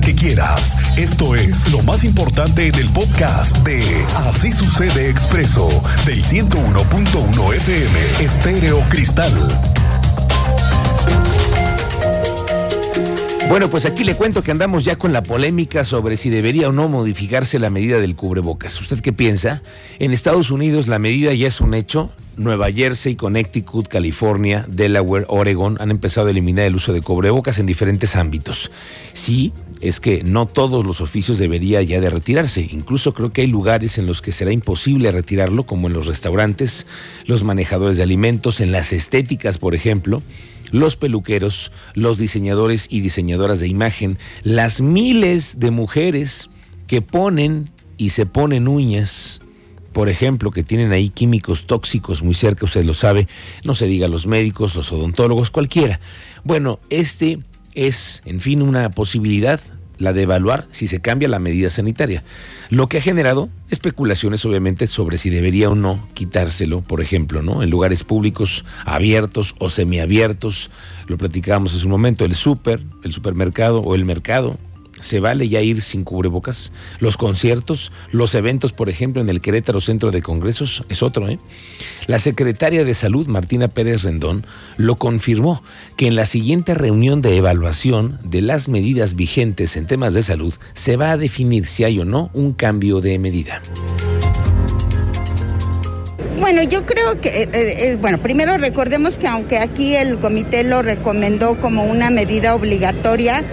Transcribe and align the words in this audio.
que 0.00 0.14
quieras. 0.14 0.76
Esto 0.98 1.36
es 1.36 1.70
lo 1.70 1.82
más 1.82 2.04
importante 2.04 2.66
en 2.66 2.74
el 2.74 2.88
podcast 2.90 3.56
de 3.58 3.80
Así 4.16 4.50
sucede 4.50 5.08
expreso 5.08 5.68
del 6.04 6.24
101.1 6.24 7.54
FM 7.54 8.24
Estéreo 8.24 8.80
Cristal. 8.88 9.32
Bueno, 13.48 13.70
pues 13.70 13.86
aquí 13.86 14.02
le 14.02 14.16
cuento 14.16 14.42
que 14.42 14.50
andamos 14.50 14.84
ya 14.84 14.96
con 14.96 15.12
la 15.12 15.22
polémica 15.22 15.84
sobre 15.84 16.16
si 16.16 16.28
debería 16.28 16.68
o 16.68 16.72
no 16.72 16.88
modificarse 16.88 17.58
la 17.60 17.70
medida 17.70 18.00
del 18.00 18.16
cubrebocas. 18.16 18.80
¿Usted 18.80 19.00
qué 19.00 19.12
piensa? 19.12 19.62
En 20.00 20.12
Estados 20.12 20.50
Unidos 20.50 20.88
la 20.88 20.98
medida 20.98 21.32
ya 21.34 21.46
es 21.46 21.60
un 21.60 21.74
hecho. 21.74 22.10
Nueva 22.36 22.70
Jersey, 22.72 23.14
Connecticut, 23.14 23.88
California, 23.88 24.66
Delaware, 24.68 25.26
Oregon 25.28 25.76
han 25.80 25.90
empezado 25.90 26.28
a 26.28 26.30
eliminar 26.30 26.66
el 26.66 26.74
uso 26.74 26.92
de 26.92 27.00
cubrebocas 27.00 27.58
en 27.58 27.66
diferentes 27.66 28.16
ámbitos. 28.16 28.70
Sí, 29.12 29.52
es 29.80 30.00
que 30.00 30.24
no 30.24 30.46
todos 30.46 30.84
los 30.84 31.00
oficios 31.00 31.38
debería 31.38 31.82
ya 31.82 32.00
de 32.00 32.10
retirarse. 32.10 32.68
Incluso 32.70 33.14
creo 33.14 33.32
que 33.32 33.42
hay 33.42 33.46
lugares 33.46 33.98
en 33.98 34.06
los 34.06 34.22
que 34.22 34.32
será 34.32 34.52
imposible 34.52 35.10
retirarlo, 35.10 35.64
como 35.64 35.88
en 35.88 35.94
los 35.94 36.06
restaurantes, 36.06 36.86
los 37.26 37.44
manejadores 37.44 37.96
de 37.96 38.02
alimentos, 38.02 38.60
en 38.60 38.72
las 38.72 38.92
estéticas, 38.92 39.58
por 39.58 39.74
ejemplo 39.74 40.22
los 40.72 40.96
peluqueros, 40.96 41.70
los 41.94 42.18
diseñadores 42.18 42.88
y 42.90 43.00
diseñadoras 43.00 43.60
de 43.60 43.68
imagen, 43.68 44.18
las 44.42 44.80
miles 44.80 45.60
de 45.60 45.70
mujeres 45.70 46.50
que 46.88 47.00
ponen 47.00 47.70
y 47.96 48.10
se 48.10 48.26
ponen 48.26 48.66
uñas, 48.66 49.40
por 49.94 50.10
ejemplo, 50.10 50.50
que 50.50 50.64
tienen 50.64 50.92
ahí 50.92 51.08
químicos 51.08 51.66
tóxicos 51.66 52.22
muy 52.22 52.34
cerca, 52.34 52.66
usted 52.66 52.84
lo 52.84 52.92
sabe, 52.92 53.28
no 53.62 53.74
se 53.74 53.86
diga 53.86 54.08
los 54.08 54.26
médicos, 54.26 54.74
los 54.74 54.92
odontólogos, 54.92 55.50
cualquiera. 55.50 56.00
Bueno, 56.42 56.80
este 56.90 57.38
es, 57.74 58.20
en 58.26 58.40
fin, 58.40 58.60
una 58.60 58.90
posibilidad 58.90 59.60
la 59.98 60.12
de 60.12 60.22
evaluar 60.22 60.66
si 60.70 60.88
se 60.88 61.00
cambia 61.00 61.28
la 61.28 61.38
medida 61.38 61.70
sanitaria, 61.70 62.24
lo 62.68 62.88
que 62.88 62.98
ha 62.98 63.00
generado 63.00 63.48
especulaciones 63.70 64.44
obviamente 64.44 64.88
sobre 64.88 65.16
si 65.16 65.30
debería 65.30 65.70
o 65.70 65.76
no 65.76 66.08
quitárselo, 66.14 66.80
por 66.80 67.00
ejemplo, 67.00 67.42
¿no? 67.42 67.62
En 67.62 67.70
lugares 67.70 68.02
públicos 68.02 68.64
abiertos 68.84 69.54
o 69.60 69.70
semiabiertos, 69.70 70.72
lo 71.06 71.16
platicábamos 71.16 71.74
hace 71.74 71.84
un 71.84 71.92
momento, 71.92 72.24
el 72.24 72.34
súper, 72.34 72.82
el 73.04 73.12
supermercado 73.12 73.80
o 73.80 73.94
el 73.94 74.04
mercado, 74.04 74.58
se 75.04 75.20
vale 75.20 75.48
ya 75.48 75.60
ir 75.60 75.82
sin 75.82 76.02
cubrebocas. 76.02 76.72
Los 76.98 77.16
conciertos, 77.16 77.92
los 78.10 78.34
eventos, 78.34 78.72
por 78.72 78.88
ejemplo, 78.88 79.20
en 79.20 79.28
el 79.28 79.40
Querétaro 79.40 79.80
Centro 79.80 80.10
de 80.10 80.22
Congresos, 80.22 80.84
es 80.88 81.02
otro. 81.02 81.28
¿eh? 81.28 81.38
La 82.06 82.18
secretaria 82.18 82.84
de 82.84 82.94
Salud, 82.94 83.26
Martina 83.26 83.68
Pérez 83.68 84.02
Rendón, 84.04 84.46
lo 84.76 84.96
confirmó 84.96 85.62
que 85.96 86.06
en 86.06 86.16
la 86.16 86.26
siguiente 86.26 86.74
reunión 86.74 87.20
de 87.22 87.36
evaluación 87.36 88.18
de 88.24 88.40
las 88.40 88.68
medidas 88.68 89.14
vigentes 89.14 89.76
en 89.76 89.86
temas 89.86 90.14
de 90.14 90.22
salud 90.22 90.54
se 90.74 90.96
va 90.96 91.12
a 91.12 91.16
definir 91.16 91.66
si 91.66 91.84
hay 91.84 91.98
o 91.98 92.04
no 92.04 92.30
un 92.32 92.52
cambio 92.52 93.00
de 93.00 93.18
medida. 93.18 93.62
Bueno, 96.44 96.62
yo 96.62 96.84
creo 96.84 97.20
que, 97.20 97.28
eh, 97.28 97.48
eh, 97.52 97.74
eh, 97.78 97.96
bueno, 98.00 98.20
primero 98.20 98.58
recordemos 98.58 99.18
que 99.18 99.28
aunque 99.28 99.58
aquí 99.58 99.94
el 99.94 100.18
comité 100.18 100.64
lo 100.64 100.82
recomendó 100.82 101.58
como 101.60 101.84
una 101.84 102.10
medida 102.10 102.54
obligatoria, 102.54 103.44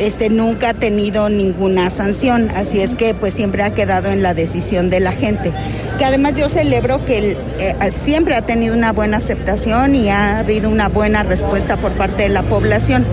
este 0.00 0.30
nunca 0.30 0.70
ha 0.70 0.74
tenido 0.74 1.28
ninguna 1.28 1.90
sanción, 1.90 2.48
así 2.54 2.80
es 2.80 2.96
que 2.96 3.14
pues 3.14 3.34
siempre 3.34 3.62
ha 3.62 3.74
quedado 3.74 4.10
en 4.10 4.22
la 4.22 4.34
decisión 4.34 4.88
de 4.88 4.98
la 4.98 5.12
gente. 5.12 5.52
Que 5.98 6.04
además 6.06 6.34
yo 6.34 6.48
celebro 6.48 7.04
que 7.04 7.36
eh, 7.58 7.74
siempre 7.92 8.34
ha 8.34 8.42
tenido 8.42 8.74
una 8.74 8.92
buena 8.92 9.18
aceptación 9.18 9.94
y 9.94 10.08
ha 10.08 10.38
habido 10.38 10.70
una 10.70 10.88
buena 10.88 11.22
respuesta 11.22 11.76
por 11.76 11.92
parte 11.92 12.22
de 12.22 12.30
la 12.30 12.42
población. 12.42 13.04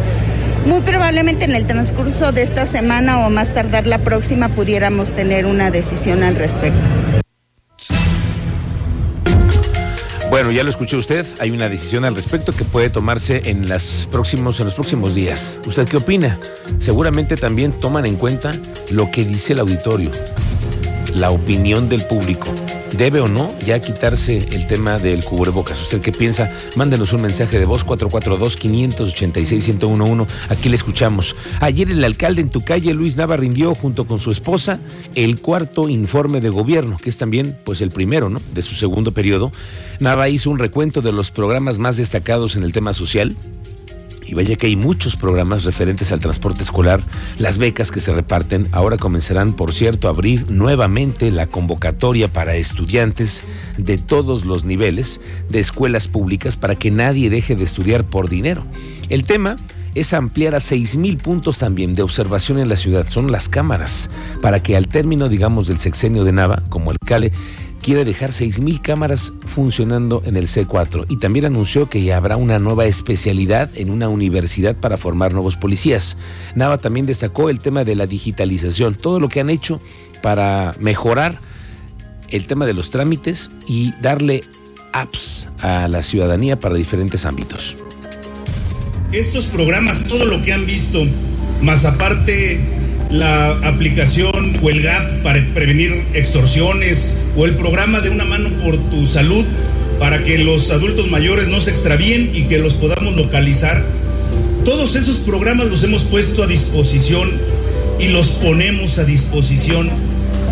Muy 0.65 0.81
probablemente 0.81 1.45
en 1.45 1.55
el 1.55 1.65
transcurso 1.65 2.31
de 2.31 2.43
esta 2.43 2.65
semana 2.65 3.25
o 3.25 3.29
más 3.29 3.53
tardar 3.53 3.85
la 3.85 3.99
próxima 3.99 4.49
pudiéramos 4.49 5.11
tener 5.11 5.45
una 5.45 5.71
decisión 5.71 6.23
al 6.23 6.35
respecto. 6.35 6.87
Bueno, 10.29 10.51
ya 10.51 10.63
lo 10.63 10.69
escuchó 10.69 10.97
usted, 10.97 11.25
hay 11.39 11.51
una 11.51 11.69
decisión 11.69 12.03
al 12.03 12.13
respecto 12.13 12.53
que 12.53 12.65
puede 12.65 12.89
tomarse 12.89 13.49
en, 13.49 13.65
próximos, 14.11 14.59
en 14.59 14.65
los 14.65 14.73
próximos 14.73 15.15
días. 15.15 15.57
¿Usted 15.65 15.87
qué 15.87 15.97
opina? 15.97 16.37
Seguramente 16.79 17.37
también 17.37 17.71
toman 17.71 18.05
en 18.05 18.17
cuenta 18.17 18.53
lo 18.91 19.09
que 19.09 19.23
dice 19.23 19.53
el 19.53 19.59
auditorio, 19.59 20.11
la 21.19 21.31
opinión 21.31 21.89
del 21.89 22.05
público. 22.05 22.53
¿Debe 22.95 23.19
o 23.21 23.27
no 23.27 23.51
ya 23.65 23.81
quitarse 23.81 24.37
el 24.37 24.67
tema 24.67 24.99
del 24.99 25.23
cubrebocas? 25.23 25.81
¿Usted 25.81 25.99
qué 25.99 26.11
piensa? 26.11 26.51
Mándenos 26.75 27.11
un 27.11 27.21
mensaje 27.21 27.57
de 27.59 27.65
voz 27.65 27.83
442-586-1011. 27.85 30.27
Aquí 30.49 30.69
le 30.69 30.75
escuchamos. 30.75 31.35
Ayer 31.59 31.89
el 31.89 32.03
alcalde 32.03 32.41
en 32.41 32.49
tu 32.49 32.61
calle, 32.61 32.93
Luis 32.93 33.17
Nava, 33.17 33.35
rindió 33.35 33.73
junto 33.73 34.05
con 34.05 34.19
su 34.19 34.29
esposa 34.31 34.79
el 35.15 35.41
cuarto 35.41 35.89
informe 35.89 36.39
de 36.39 36.49
gobierno, 36.49 36.97
que 36.97 37.09
es 37.09 37.17
también 37.17 37.57
pues 37.65 37.81
el 37.81 37.89
primero 37.91 38.29
¿no? 38.29 38.39
de 38.53 38.61
su 38.61 38.75
segundo 38.75 39.11
periodo. 39.11 39.51
Nava 39.99 40.29
hizo 40.29 40.51
un 40.51 40.59
recuento 40.59 41.01
de 41.01 41.11
los 41.11 41.31
programas 41.31 41.79
más 41.79 41.97
destacados 41.97 42.55
en 42.55 42.63
el 42.63 42.71
tema 42.71 42.93
social 42.93 43.35
y 44.27 44.33
vaya 44.33 44.55
que 44.57 44.67
hay 44.67 44.75
muchos 44.75 45.15
programas 45.15 45.63
referentes 45.63 46.11
al 46.11 46.19
transporte 46.19 46.63
escolar, 46.63 47.01
las 47.39 47.57
becas 47.57 47.91
que 47.91 47.99
se 47.99 48.13
reparten. 48.13 48.67
Ahora 48.71 48.97
comenzarán, 48.97 49.53
por 49.53 49.73
cierto, 49.73 50.07
a 50.07 50.11
abrir 50.11 50.51
nuevamente 50.51 51.31
la 51.31 51.47
convocatoria 51.47 52.27
para 52.27 52.55
estudiantes 52.55 53.43
de 53.77 53.97
todos 53.97 54.45
los 54.45 54.65
niveles 54.65 55.21
de 55.49 55.59
escuelas 55.59 56.07
públicas 56.07 56.57
para 56.57 56.75
que 56.75 56.91
nadie 56.91 57.29
deje 57.29 57.55
de 57.55 57.63
estudiar 57.63 58.03
por 58.03 58.29
dinero. 58.29 58.63
El 59.09 59.23
tema 59.23 59.55
es 59.95 60.13
ampliar 60.13 60.53
a 60.53 60.59
mil 60.97 61.17
puntos 61.17 61.57
también 61.57 61.95
de 61.95 62.03
observación 62.03 62.59
en 62.59 62.69
la 62.69 62.75
ciudad, 62.75 63.07
son 63.07 63.31
las 63.31 63.49
cámaras, 63.49 64.11
para 64.41 64.61
que 64.61 64.75
al 64.75 64.87
término, 64.87 65.27
digamos, 65.27 65.67
del 65.67 65.79
sexenio 65.79 66.23
de 66.23 66.33
Nava, 66.33 66.61
como 66.69 66.91
el 66.91 66.99
CALE, 66.99 67.31
quiere 67.87 68.03
dejar 68.03 68.31
6.000 68.31 68.81
cámaras 68.81 69.31
funcionando 69.45 70.21
en 70.25 70.35
el 70.35 70.47
C4 70.47 71.05
y 71.07 71.19
también 71.19 71.45
anunció 71.45 71.89
que 71.89 72.11
habrá 72.11 72.35
una 72.35 72.59
nueva 72.59 72.85
especialidad 72.85 73.69
en 73.77 73.91
una 73.91 74.09
universidad 74.09 74.75
para 74.75 74.97
formar 74.97 75.31
nuevos 75.31 75.55
policías. 75.55 76.17
Nava 76.53 76.79
también 76.79 77.05
destacó 77.05 77.49
el 77.49 77.59
tema 77.59 77.85
de 77.85 77.95
la 77.95 78.05
digitalización, 78.05 78.95
todo 78.95 79.21
lo 79.21 79.29
que 79.29 79.39
han 79.39 79.49
hecho 79.49 79.79
para 80.21 80.75
mejorar 80.81 81.39
el 82.27 82.45
tema 82.45 82.65
de 82.65 82.73
los 82.73 82.89
trámites 82.89 83.51
y 83.69 83.93
darle 84.01 84.43
apps 84.91 85.47
a 85.61 85.87
la 85.87 86.01
ciudadanía 86.01 86.59
para 86.59 86.75
diferentes 86.75 87.25
ámbitos. 87.25 87.77
Estos 89.13 89.45
programas, 89.45 90.03
todo 90.03 90.25
lo 90.25 90.43
que 90.43 90.51
han 90.51 90.65
visto, 90.65 91.05
más 91.61 91.85
aparte 91.85 92.76
la 93.09 93.51
aplicación 93.63 94.57
o 94.61 94.69
el 94.69 94.81
GAP 94.81 95.23
para 95.23 95.45
prevenir 95.53 96.05
extorsiones 96.13 97.13
o 97.35 97.45
el 97.45 97.55
programa 97.55 98.01
de 98.01 98.09
una 98.09 98.25
mano 98.25 98.49
por 98.63 98.77
tu 98.89 99.05
salud 99.05 99.45
para 99.99 100.23
que 100.23 100.37
los 100.37 100.69
adultos 100.71 101.09
mayores 101.09 101.47
no 101.47 101.59
se 101.59 101.71
extravíen 101.71 102.31
y 102.35 102.43
que 102.43 102.59
los 102.59 102.73
podamos 102.73 103.15
localizar. 103.15 103.83
Todos 104.65 104.95
esos 104.95 105.17
programas 105.17 105.67
los 105.67 105.83
hemos 105.83 106.03
puesto 106.03 106.43
a 106.43 106.47
disposición 106.47 107.31
y 107.99 108.09
los 108.09 108.29
ponemos 108.29 108.99
a 108.99 109.05
disposición 109.05 109.89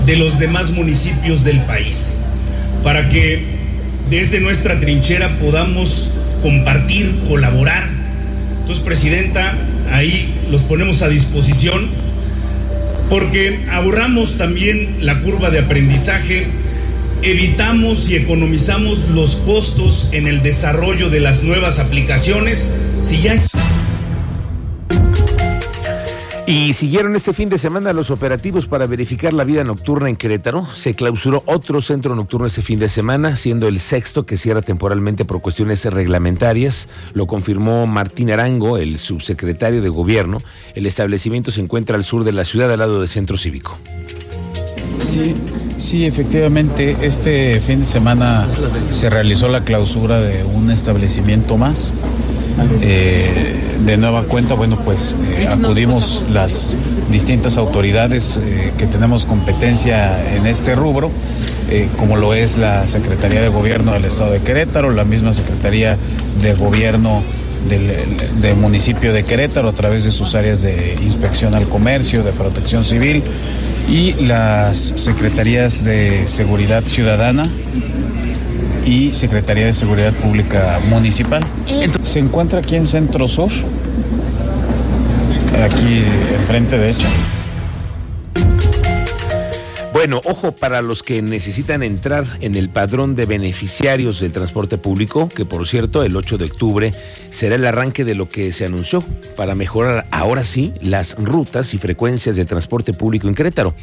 de 0.05 0.15
los 0.15 0.39
demás 0.39 0.71
municipios 0.71 1.43
del 1.43 1.61
país 1.65 2.13
para 2.83 3.09
que 3.09 3.43
desde 4.09 4.39
nuestra 4.39 4.79
trinchera 4.79 5.39
podamos 5.39 6.09
compartir, 6.41 7.15
colaborar. 7.27 7.89
Entonces, 8.59 8.83
Presidenta, 8.83 9.57
ahí 9.91 10.33
los 10.49 10.63
ponemos 10.63 11.01
a 11.01 11.09
disposición 11.09 12.04
porque 13.09 13.65
ahorramos 13.69 14.37
también 14.37 14.97
la 15.01 15.19
curva 15.21 15.49
de 15.49 15.59
aprendizaje, 15.59 16.47
evitamos 17.21 18.09
y 18.09 18.15
economizamos 18.15 19.09
los 19.09 19.35
costos 19.37 20.09
en 20.11 20.27
el 20.27 20.43
desarrollo 20.43 21.09
de 21.09 21.19
las 21.19 21.43
nuevas 21.43 21.79
aplicaciones. 21.79 22.69
Si 23.01 23.21
ya 23.21 23.33
es... 23.33 23.49
Y 26.47 26.73
siguieron 26.73 27.15
este 27.15 27.33
fin 27.33 27.49
de 27.49 27.57
semana 27.57 27.91
los 27.91 28.11
operativos 28.11 28.67
para 28.67 28.85
verificar 28.85 29.33
la 29.33 29.43
vida 29.43 29.63
nocturna 29.63 30.09
en 30.09 30.15
Querétaro. 30.15 30.67
Se 30.73 30.93
clausuró 30.93 31.41
otro 31.47 31.81
centro 31.81 32.15
nocturno 32.15 32.45
este 32.45 32.61
fin 32.61 32.77
de 32.77 32.87
semana, 32.87 33.35
siendo 33.35 33.67
el 33.67 33.79
sexto 33.79 34.27
que 34.27 34.37
cierra 34.37 34.61
temporalmente 34.61 35.25
por 35.25 35.41
cuestiones 35.41 35.83
reglamentarias. 35.85 36.87
Lo 37.13 37.25
confirmó 37.25 37.87
Martín 37.87 38.29
Arango, 38.29 38.77
el 38.77 38.99
subsecretario 38.99 39.81
de 39.81 39.89
Gobierno. 39.89 40.39
El 40.75 40.85
establecimiento 40.85 41.49
se 41.49 41.61
encuentra 41.61 41.95
al 41.95 42.03
sur 42.03 42.23
de 42.23 42.31
la 42.31 42.43
ciudad, 42.43 42.71
al 42.71 42.77
lado 42.77 42.99
del 42.99 43.09
centro 43.09 43.39
cívico. 43.39 43.79
Sí, 44.99 45.33
sí, 45.79 46.05
efectivamente, 46.05 46.95
este 47.01 47.59
fin 47.59 47.79
de 47.79 47.85
semana 47.85 48.47
se 48.91 49.09
realizó 49.09 49.47
la 49.47 49.63
clausura 49.63 50.21
de 50.21 50.43
un 50.43 50.69
establecimiento 50.69 51.57
más 51.57 51.91
eh, 52.81 53.64
de 53.85 53.97
nueva 53.97 54.23
cuenta, 54.23 54.53
bueno, 54.53 54.77
pues 54.83 55.15
eh, 55.23 55.47
acudimos 55.49 56.23
las 56.31 56.77
distintas 57.11 57.57
autoridades 57.57 58.39
eh, 58.41 58.73
que 58.77 58.87
tenemos 58.87 59.25
competencia 59.25 60.35
en 60.35 60.45
este 60.45 60.75
rubro, 60.75 61.11
como 61.97 62.15
lo 62.15 62.33
es 62.33 62.57
la 62.57 62.87
Secretaría 62.87 63.41
de 63.41 63.49
Gobierno 63.49 63.93
del 63.93 64.05
Estado 64.05 64.31
de 64.31 64.41
Querétaro, 64.41 64.91
la 64.91 65.03
misma 65.03 65.33
Secretaría 65.33 65.97
de 66.41 66.53
Gobierno 66.53 67.23
del, 67.67 68.55
municipio 68.55 69.11
de 69.13 69.23
Querétaro 69.23 69.69
a 69.69 69.73
través 69.73 70.03
de 70.03 70.11
sus 70.11 70.35
áreas 70.35 70.61
de 70.61 70.95
inspección 71.01 71.55
al 71.55 71.67
comercio, 71.67 72.23
de 72.23 72.31
protección 72.31 72.83
civil 72.83 73.23
y 73.89 74.13
las 74.13 74.93
secretarías 74.95 75.83
de 75.83 76.27
seguridad 76.27 76.83
ciudadana 76.85 77.43
y 78.85 79.13
Secretaría 79.13 79.65
de 79.65 79.73
Seguridad 79.73 80.13
Pública 80.13 80.79
Municipal. 80.87 81.45
Se 82.03 82.19
encuentra 82.19 82.59
aquí 82.59 82.75
en 82.75 82.87
Centro 82.87 83.27
Sur, 83.27 83.51
aquí 85.63 86.03
enfrente 86.39 86.77
de 86.77 86.89
hecho. 86.89 87.07
Bueno, 89.95 90.21
ojo 90.25 90.51
para 90.51 90.81
los 90.81 91.03
que 91.03 91.21
necesitan 91.21 91.81
entrar 91.81 92.25
en 92.41 92.55
el 92.55 92.69
padrón 92.69 93.15
de 93.15 93.25
beneficiarios 93.25 94.19
del 94.19 94.33
transporte 94.33 94.77
público, 94.77 95.29
que 95.29 95.45
por 95.45 95.65
cierto 95.65 96.03
el 96.03 96.15
8 96.17 96.37
de 96.37 96.45
octubre 96.45 96.93
será 97.29 97.55
el 97.55 97.65
arranque 97.65 98.03
de 98.03 98.13
lo 98.13 98.27
que 98.27 98.51
se 98.51 98.65
anunció 98.65 99.01
para 99.37 99.55
mejorar 99.55 100.05
ahora 100.11 100.43
sí 100.43 100.73
las 100.81 101.15
rutas 101.17 101.73
y 101.73 101.77
frecuencias 101.77 102.35
del 102.35 102.45
transporte 102.45 102.91
público 102.91 103.29
en 103.29 103.35
Querétaro. 103.35 103.73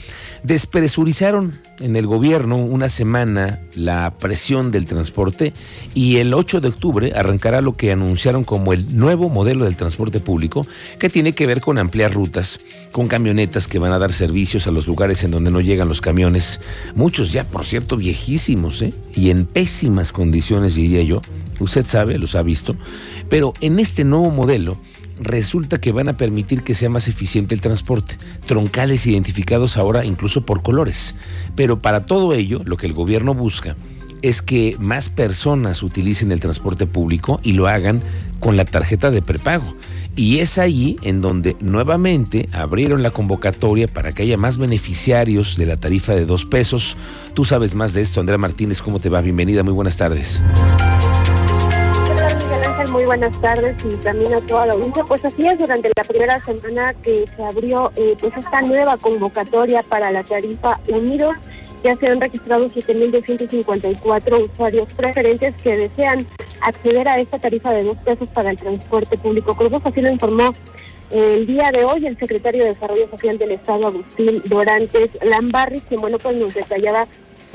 Despresurizaron 0.42 1.58
en 1.82 1.96
el 1.96 2.06
gobierno 2.06 2.56
una 2.56 2.88
semana 2.88 3.60
la 3.74 4.14
presión 4.18 4.70
del 4.70 4.86
transporte 4.86 5.52
y 5.94 6.16
el 6.16 6.32
8 6.32 6.60
de 6.60 6.68
octubre 6.68 7.12
arrancará 7.14 7.60
lo 7.60 7.76
que 7.76 7.90
anunciaron 7.90 8.44
como 8.44 8.72
el 8.72 8.96
nuevo 8.96 9.28
modelo 9.28 9.64
del 9.64 9.76
transporte 9.76 10.20
público 10.20 10.66
que 10.98 11.10
tiene 11.10 11.32
que 11.32 11.46
ver 11.46 11.60
con 11.60 11.78
ampliar 11.78 12.12
rutas, 12.12 12.60
con 12.92 13.08
camionetas 13.08 13.66
que 13.66 13.80
van 13.80 13.92
a 13.92 13.98
dar 13.98 14.12
servicios 14.12 14.66
a 14.66 14.70
los 14.70 14.86
lugares 14.86 15.24
en 15.24 15.32
donde 15.32 15.50
no 15.50 15.60
llegan 15.60 15.88
los 15.88 16.00
camiones, 16.00 16.60
muchos 16.94 17.32
ya, 17.32 17.44
por 17.44 17.64
cierto, 17.64 17.96
viejísimos, 17.96 18.82
¿eh? 18.82 18.94
y 19.14 19.30
en 19.30 19.46
pésimas 19.46 20.12
condiciones, 20.12 20.74
diría 20.74 21.02
yo. 21.02 21.20
Usted 21.60 21.86
sabe, 21.86 22.18
los 22.18 22.34
ha 22.34 22.42
visto. 22.42 22.76
Pero 23.28 23.52
en 23.60 23.78
este 23.78 24.04
nuevo 24.04 24.30
modelo, 24.30 24.78
resulta 25.22 25.80
que 25.80 25.92
van 25.92 26.08
a 26.08 26.16
permitir 26.16 26.62
que 26.62 26.74
sea 26.74 26.90
más 26.90 27.08
eficiente 27.08 27.54
el 27.54 27.60
transporte. 27.60 28.16
Troncales 28.46 29.06
identificados 29.06 29.76
ahora 29.76 30.04
incluso 30.04 30.44
por 30.44 30.62
colores. 30.62 31.14
Pero 31.56 31.78
para 31.78 32.06
todo 32.06 32.34
ello, 32.34 32.60
lo 32.64 32.76
que 32.76 32.86
el 32.86 32.92
gobierno 32.92 33.34
busca 33.34 33.76
es 34.22 34.40
que 34.40 34.76
más 34.78 35.08
personas 35.08 35.82
utilicen 35.82 36.32
el 36.32 36.40
transporte 36.40 36.86
público 36.86 37.40
y 37.42 37.52
lo 37.52 37.66
hagan 37.66 38.02
con 38.40 38.56
la 38.56 38.64
tarjeta 38.64 39.10
de 39.10 39.20
prepago. 39.20 39.74
Y 40.14 40.38
es 40.38 40.58
ahí 40.58 40.96
en 41.02 41.20
donde 41.22 41.56
nuevamente 41.60 42.48
abrieron 42.52 43.02
la 43.02 43.10
convocatoria 43.10 43.88
para 43.88 44.12
que 44.12 44.22
haya 44.22 44.36
más 44.36 44.58
beneficiarios 44.58 45.56
de 45.56 45.66
la 45.66 45.76
tarifa 45.76 46.14
de 46.14 46.26
dos 46.26 46.44
pesos. 46.44 46.96
Tú 47.34 47.44
sabes 47.44 47.74
más 47.74 47.94
de 47.94 48.02
esto, 48.02 48.20
Andrea 48.20 48.38
Martínez, 48.38 48.82
¿cómo 48.82 49.00
te 49.00 49.08
va? 49.08 49.22
Bienvenida, 49.22 49.62
muy 49.62 49.72
buenas 49.72 49.96
tardes. 49.96 50.42
Muy 52.92 53.06
buenas 53.06 53.40
tardes 53.40 53.74
y 53.86 53.96
también 53.96 54.34
a 54.34 54.40
toda 54.42 54.66
la 54.66 54.74
audiencia. 54.74 55.02
Pues 55.04 55.24
así 55.24 55.46
es, 55.46 55.58
durante 55.58 55.90
la 55.96 56.04
primera 56.04 56.38
semana 56.40 56.92
que 56.92 57.24
se 57.34 57.42
abrió 57.42 57.90
eh, 57.96 58.14
pues 58.20 58.36
esta 58.36 58.60
nueva 58.60 58.98
convocatoria 58.98 59.82
para 59.82 60.10
la 60.10 60.22
tarifa 60.22 60.78
Unidos, 60.88 61.34
ya 61.82 61.96
se 61.96 62.08
han 62.08 62.20
registrado 62.20 62.68
7.254 62.68 64.44
usuarios 64.44 64.92
preferentes 64.92 65.54
que 65.62 65.74
desean 65.74 66.26
acceder 66.60 67.08
a 67.08 67.18
esta 67.18 67.38
tarifa 67.38 67.70
de 67.70 67.84
dos 67.84 67.96
pesos 68.04 68.28
para 68.28 68.50
el 68.50 68.58
transporte 68.58 69.16
público. 69.16 69.56
Cruz 69.56 69.72
así 69.82 70.02
lo 70.02 70.10
informó 70.10 70.52
el 71.10 71.46
día 71.46 71.70
de 71.72 71.86
hoy 71.86 72.06
el 72.06 72.18
secretario 72.18 72.64
de 72.64 72.74
Desarrollo 72.74 73.08
Social 73.08 73.38
del 73.38 73.52
Estado, 73.52 73.86
Agustín 73.86 74.42
Dorantes 74.44 75.10
Lambarri, 75.22 75.80
que 75.80 75.96
bueno, 75.96 76.18
pues 76.18 76.36
nos 76.36 76.52
detallaba 76.52 77.06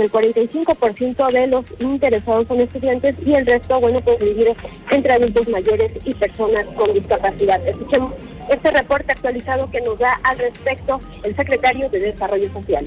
el 0.04 0.12
45% 0.12 1.32
de 1.32 1.48
los 1.48 1.66
interesados 1.80 2.48
son 2.48 2.62
estudiantes 2.62 3.16
y 3.26 3.34
el 3.34 3.44
resto, 3.46 3.80
bueno, 3.80 4.02
pues 4.02 4.20
dividido 4.20 4.54
entre 4.92 5.14
adultos 5.14 5.48
mayores 5.50 5.92
y 6.06 6.14
personas 6.14 6.66
con 6.76 6.94
discapacidad. 6.94 7.66
Escuchemos 7.68 8.14
este 8.50 8.72
reporte 8.72 9.12
actualizado 9.12 9.70
que 9.72 9.82
nos 9.82 10.00
da 10.00 10.20
al 10.24 10.38
respecto 10.38 11.02
el 11.24 11.36
secretario 11.36 11.90
de 11.90 12.00
Desarrollo 12.00 12.50
Social. 12.54 12.86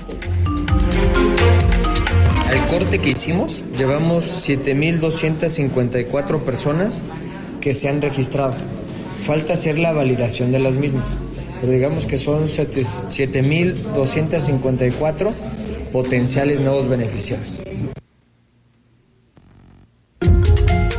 Al 2.48 2.66
corte 2.66 2.98
que 2.98 3.10
hicimos, 3.10 3.62
llevamos 3.76 4.48
7.254 4.48 6.40
personas 6.40 7.02
que 7.60 7.72
se 7.72 7.88
han 7.88 8.02
registrado. 8.02 8.54
Falta 9.24 9.52
hacer 9.52 9.78
la 9.78 9.92
validación 9.92 10.50
de 10.50 10.58
las 10.58 10.76
mismas, 10.76 11.16
pero 11.60 11.70
digamos 11.72 12.06
que 12.06 12.16
son 12.16 12.46
7.254 12.46 15.32
potenciales 15.92 16.60
nuevos 16.60 16.88
beneficiarios. 16.88 17.60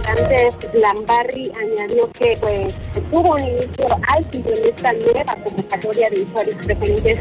Antes, 0.07 0.73
Lambarri 0.73 1.51
añadió 1.59 2.11
que 2.11 2.37
pues 2.39 2.73
tuvo 3.11 3.35
un 3.35 3.43
inicio 3.43 3.87
álgido 4.07 4.49
en 4.49 4.69
esta 4.69 4.93
nueva 4.93 5.35
convocatoria 5.43 6.09
de 6.09 6.21
usuarios 6.21 6.55
preferentes 6.65 7.19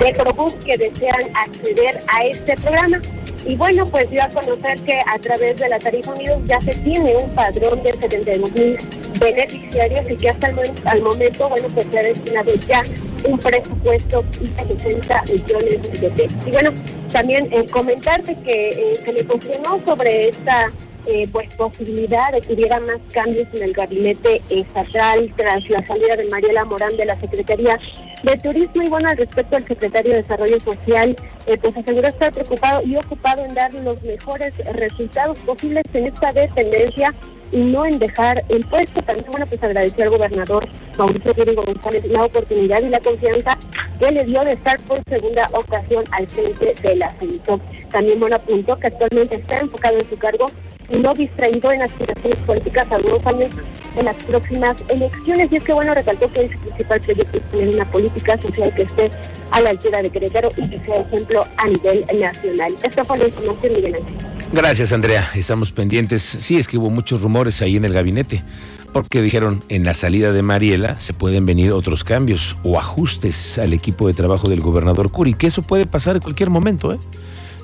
de 0.00 0.14
Probus 0.14 0.54
que 0.64 0.76
desean 0.76 1.22
acceder 1.34 2.02
a 2.08 2.26
este 2.26 2.56
programa. 2.56 3.00
Y 3.46 3.56
bueno, 3.56 3.86
pues 3.86 4.10
dio 4.10 4.22
a 4.22 4.28
conocer 4.28 4.80
que 4.80 5.00
a 5.06 5.18
través 5.20 5.56
de 5.58 5.68
la 5.68 5.78
tarifa 5.78 6.12
Unidos 6.12 6.42
ya 6.46 6.60
se 6.60 6.74
tiene 6.74 7.16
un 7.16 7.30
padrón 7.30 7.82
de 7.82 7.92
72 7.92 8.52
mil 8.52 8.78
beneficiarios 9.20 10.10
y 10.10 10.16
que 10.16 10.28
hasta 10.28 10.48
el, 10.48 11.02
momento, 11.02 11.48
bueno, 11.48 11.68
pues 11.72 11.86
se 11.90 11.98
ha 11.98 12.02
destinado 12.02 12.54
ya 12.66 12.82
un 13.26 13.38
presupuesto 13.38 14.24
de 14.40 14.76
60 14.76 15.22
millones 15.24 16.00
de 16.00 16.10
pesos. 16.10 16.38
Y 16.46 16.50
bueno, 16.50 16.70
también 17.12 17.48
eh, 17.52 17.66
comentarte 17.70 18.36
que 18.44 18.68
eh, 18.68 19.00
se 19.04 19.12
le 19.12 19.24
cuestionó 19.24 19.80
sobre 19.84 20.28
esta 20.28 20.72
eh, 21.08 21.28
pues 21.30 21.48
posibilidad 21.54 22.32
de 22.32 22.40
que 22.40 22.54
hubiera 22.54 22.80
más 22.80 22.98
cambios 23.12 23.46
en 23.52 23.62
el 23.62 23.72
gabinete 23.72 24.42
estatal 24.50 25.32
tras 25.36 25.70
la 25.70 25.78
salida 25.86 26.16
de 26.16 26.24
Mariela 26.24 26.64
Morán 26.64 26.96
de 26.96 27.04
la 27.04 27.20
Secretaría 27.20 27.78
de 28.24 28.36
Turismo 28.38 28.82
y 28.82 28.88
bueno 28.88 29.08
al 29.08 29.16
respecto 29.16 29.56
el 29.56 29.68
secretario 29.68 30.14
de 30.14 30.22
Desarrollo 30.22 30.58
Social 30.58 31.14
eh, 31.46 31.58
pues 31.58 31.76
aseguró 31.76 32.08
estar 32.08 32.32
preocupado 32.32 32.82
y 32.84 32.96
ocupado 32.96 33.44
en 33.44 33.54
dar 33.54 33.72
los 33.72 34.02
mejores 34.02 34.52
resultados 34.72 35.38
posibles 35.40 35.84
en 35.92 36.06
esta 36.06 36.32
dependencia 36.32 37.14
y 37.52 37.58
no 37.58 37.86
en 37.86 37.98
dejar 37.98 38.44
el 38.48 38.64
puesto. 38.66 39.02
También, 39.02 39.30
bueno, 39.30 39.46
pues 39.46 39.62
agradeció 39.62 40.04
al 40.04 40.10
gobernador 40.10 40.66
Mauricio 40.96 41.32
Rodrigo 41.32 41.62
González 41.62 42.04
la 42.06 42.24
oportunidad 42.24 42.82
y 42.82 42.88
la 42.88 43.00
confianza 43.00 43.58
que 43.98 44.10
le 44.10 44.24
dio 44.24 44.44
de 44.44 44.52
estar 44.52 44.78
por 44.80 45.02
segunda 45.08 45.48
ocasión 45.52 46.04
al 46.12 46.26
frente 46.26 46.74
de 46.82 46.96
la 46.96 47.10
CENITOP. 47.12 47.60
También, 47.90 48.20
bueno, 48.20 48.36
apuntó 48.36 48.78
que 48.78 48.88
actualmente 48.88 49.36
está 49.36 49.58
enfocado 49.58 49.96
en 49.98 50.08
su 50.08 50.16
cargo 50.18 50.50
y 50.90 50.98
no 50.98 51.14
distraído 51.14 51.72
en 51.72 51.82
aspiraciones 51.82 52.38
políticas 52.40 52.86
a 52.90 52.96
algunos 52.96 53.26
años 53.26 53.50
en 53.96 54.04
las 54.04 54.16
próximas 54.24 54.76
elecciones. 54.88 55.50
Y 55.50 55.56
es 55.56 55.62
que, 55.64 55.72
bueno, 55.72 55.94
recalcó 55.94 56.30
que 56.30 56.48
su 56.52 56.60
principal 56.60 57.00
proyecto 57.00 57.38
es 57.58 57.74
una 57.74 57.90
política 57.90 58.40
social 58.40 58.72
que 58.74 58.82
esté 58.82 59.10
a 59.50 59.60
la 59.60 59.70
altura 59.70 60.02
de 60.02 60.10
Querétaro 60.10 60.50
y 60.56 60.68
que 60.68 60.84
sea 60.84 61.00
ejemplo 61.00 61.44
a 61.56 61.66
nivel 61.66 62.06
nacional. 62.20 62.76
Esta 62.82 63.04
fue 63.04 63.18
la 63.18 63.28
información, 63.28 63.72
Miguel 63.72 63.94
Ángel. 63.96 64.35
Gracias, 64.52 64.92
Andrea. 64.92 65.30
Estamos 65.34 65.72
pendientes. 65.72 66.22
Sí, 66.22 66.56
es 66.56 66.68
que 66.68 66.78
hubo 66.78 66.88
muchos 66.88 67.20
rumores 67.20 67.60
ahí 67.62 67.76
en 67.76 67.84
el 67.84 67.92
gabinete, 67.92 68.44
porque 68.92 69.20
dijeron 69.20 69.62
en 69.68 69.84
la 69.84 69.92
salida 69.92 70.32
de 70.32 70.42
Mariela 70.42 70.98
se 70.98 71.12
pueden 71.12 71.44
venir 71.46 71.72
otros 71.72 72.04
cambios 72.04 72.56
o 72.62 72.78
ajustes 72.78 73.58
al 73.58 73.72
equipo 73.72 74.06
de 74.06 74.14
trabajo 74.14 74.48
del 74.48 74.60
gobernador 74.60 75.10
Curi, 75.10 75.34
que 75.34 75.48
eso 75.48 75.62
puede 75.62 75.84
pasar 75.84 76.16
en 76.16 76.22
cualquier 76.22 76.50
momento, 76.50 76.92
¿eh? 76.92 76.98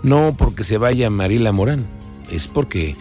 No 0.02 0.34
porque 0.36 0.64
se 0.64 0.76
vaya 0.76 1.08
Mariela 1.08 1.52
Morán, 1.52 1.86
es 2.30 2.48
porque 2.48 2.96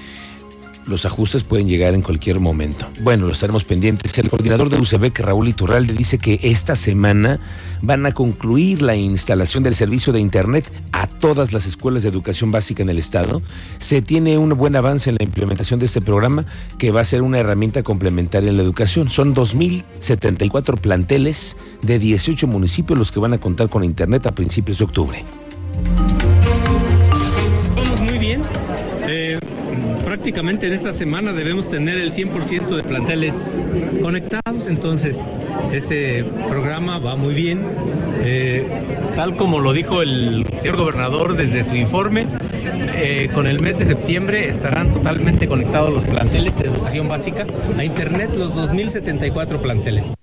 los 0.86 1.06
ajustes 1.06 1.44
pueden 1.44 1.68
llegar 1.68 1.94
en 1.94 2.02
cualquier 2.02 2.40
momento. 2.40 2.88
Bueno, 3.02 3.26
lo 3.26 3.32
estaremos 3.32 3.64
pendientes. 3.64 4.18
El 4.18 4.30
coordinador 4.30 4.70
de 4.70 4.78
UCB, 4.78 5.12
Raúl 5.20 5.48
Iturralde, 5.48 5.94
dice 5.94 6.18
que 6.18 6.40
esta 6.44 6.76
semana 6.76 7.40
van 7.82 8.06
a 8.06 8.14
concluir 8.14 8.82
la 8.82 8.96
instalación 8.96 9.64
del 9.64 9.76
servicio 9.76 10.14
de 10.14 10.20
Internet 10.20 10.72
a 10.92 11.08
todas 11.08 11.54
las 11.54 11.66
escuelas 11.66 12.04
de 12.04 12.10
educación 12.10 12.52
básica 12.52 12.84
en 12.84 12.90
el 12.90 12.98
Estado. 12.98 13.42
Se 13.80 14.02
tiene 14.02 14.38
un 14.38 14.56
buen 14.58 14.76
avance 14.76 15.10
en 15.10 15.18
la 15.20 15.24
implementación 15.24 15.80
de 15.80 15.86
este 15.86 16.02
programa 16.02 16.46
que 16.78 16.92
va 16.92 17.02
a 17.02 17.06
ser 17.06 17.22
una 17.22 17.40
herramienta 17.40 17.84
complementaria 17.84 18.50
en 18.50 18.58
la 18.58 18.64
educación. 18.64 19.10
Son 19.10 19.36
2.074 19.36 20.80
planteles 20.80 21.58
de 21.82 22.00
18 22.00 22.48
municipios 22.48 22.98
los 22.98 23.12
que 23.12 23.20
van 23.20 23.34
a 23.34 23.38
contar 23.38 23.70
con 23.70 23.84
Internet 23.84 24.26
a 24.28 24.36
principios 24.36 24.80
de 24.80 24.86
octubre. 24.86 25.26
Prácticamente 30.22 30.68
en 30.68 30.74
esta 30.74 30.92
semana 30.92 31.34
debemos 31.34 31.72
tener 31.72 31.98
el 31.98 32.12
100% 32.12 32.76
de 32.76 32.84
planteles 32.84 33.60
conectados, 34.04 34.68
entonces 34.68 35.32
ese 35.74 36.24
programa 36.48 37.00
va 37.00 37.16
muy 37.16 37.34
bien. 37.34 37.64
Eh, 38.24 38.64
tal 39.16 39.36
como 39.36 39.60
lo 39.60 39.74
dijo 39.74 40.04
el 40.04 40.46
señor 40.54 40.78
gobernador 40.78 41.36
desde 41.36 41.64
su 41.64 41.74
informe, 41.76 42.28
eh, 42.98 43.32
con 43.34 43.48
el 43.48 43.62
mes 43.62 43.80
de 43.80 43.88
septiembre 43.88 44.48
estarán 44.48 44.94
totalmente 44.94 45.48
conectados 45.48 45.92
los 45.92 46.04
planteles 46.04 46.60
de 46.60 46.68
educación 46.68 47.08
básica 47.08 47.48
a 47.76 47.84
Internet, 47.84 48.36
los 48.36 48.56
2.074 48.56 49.60
planteles. 49.60 50.14